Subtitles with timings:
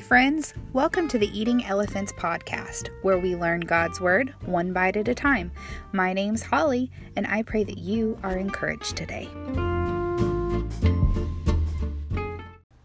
[0.00, 0.54] friends.
[0.72, 5.14] Welcome to the Eating Elephants podcast, where we learn God's Word one bite at a
[5.14, 5.52] time.
[5.92, 9.28] My name's Holly, and I pray that you are encouraged today.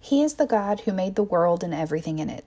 [0.00, 2.44] He is the God who made the world and everything in it.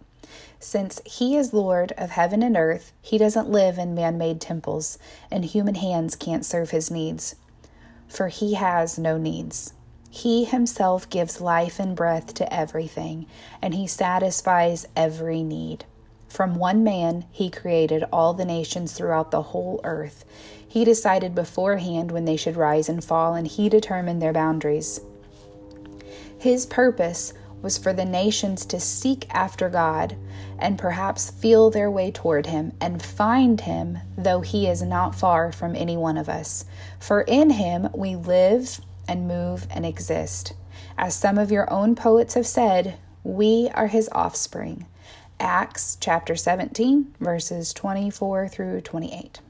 [0.59, 4.99] Since He is Lord of heaven and earth, He doesn't live in man made temples,
[5.31, 7.35] and human hands can't serve His needs.
[8.07, 9.73] For He has no needs.
[10.13, 13.27] He himself gives life and breath to everything,
[13.61, 15.85] and he satisfies every need.
[16.27, 20.25] From one man, he created all the nations throughout the whole earth.
[20.67, 24.99] He decided beforehand when they should rise and fall, and he determined their boundaries.
[26.37, 30.17] His purpose was for the nations to seek after God
[30.59, 35.51] and perhaps feel their way toward Him and find Him, though He is not far
[35.51, 36.65] from any one of us.
[36.99, 40.53] For in Him we live and move and exist.
[40.97, 44.85] As some of your own poets have said, we are his offspring.
[45.37, 49.41] Acts chapter 17, verses 24 through 28.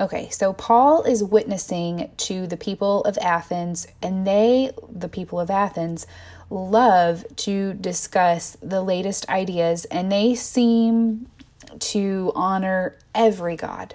[0.00, 5.50] Okay, so Paul is witnessing to the people of Athens, and they, the people of
[5.50, 6.06] Athens,
[6.48, 11.26] love to discuss the latest ideas, and they seem
[11.80, 13.94] to honor every god.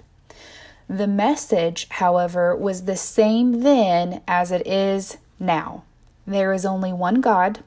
[0.89, 5.83] The message, however, was the same then as it is now.
[6.25, 7.59] There is only one God,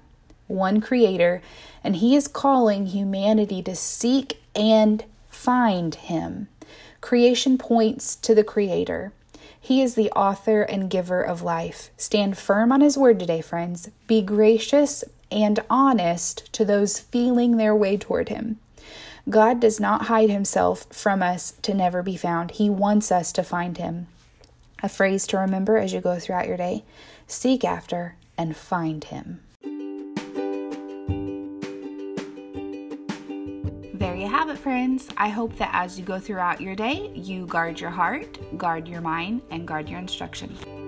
[0.48, 1.41] one Creator,
[1.84, 6.48] and He is calling humanity to seek and find Him.
[7.01, 9.12] Creation points to the Creator.
[9.59, 11.91] He is the author and giver of life.
[11.97, 13.89] Stand firm on His word today, friends.
[14.09, 18.59] Be gracious and honest to those feeling their way toward Him.
[19.28, 22.53] God does not hide himself from us to never be found.
[22.53, 24.09] He wants us to find him.
[24.83, 26.84] A phrase to remember as you go throughout your day
[27.29, 29.41] seek after and find him.
[33.95, 35.08] There you have it, friends.
[35.17, 39.01] I hope that as you go throughout your day, you guard your heart, guard your
[39.01, 40.82] mind, and guard your instruction.